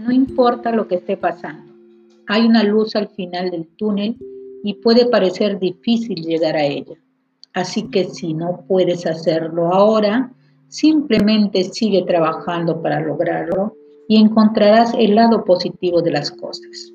No 0.00 0.10
importa 0.10 0.72
lo 0.72 0.88
que 0.88 0.94
esté 0.94 1.18
pasando, 1.18 1.74
hay 2.26 2.46
una 2.46 2.62
luz 2.64 2.96
al 2.96 3.08
final 3.08 3.50
del 3.50 3.66
túnel 3.76 4.16
y 4.64 4.74
puede 4.74 5.04
parecer 5.06 5.58
difícil 5.58 6.22
llegar 6.22 6.56
a 6.56 6.64
ella. 6.64 6.96
Así 7.52 7.90
que 7.90 8.04
si 8.04 8.32
no 8.32 8.64
puedes 8.66 9.04
hacerlo 9.04 9.66
ahora, 9.74 10.32
simplemente 10.68 11.64
sigue 11.64 12.02
trabajando 12.06 12.80
para 12.80 13.00
lograrlo 13.00 13.74
y 14.08 14.16
encontrarás 14.16 14.94
el 14.94 15.16
lado 15.16 15.44
positivo 15.44 16.00
de 16.00 16.12
las 16.12 16.30
cosas. 16.30 16.94